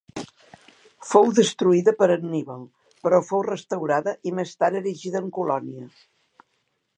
Fou 1.09 1.27
destruïda 1.39 1.93
per 1.99 2.07
Anníbal, 2.15 2.63
però 3.03 3.19
fou 3.29 3.45
restaurada 3.49 4.15
i 4.31 4.35
més 4.41 4.55
tard 4.63 4.81
erigida 4.81 5.23
en 5.25 5.29
colònia. 5.37 5.87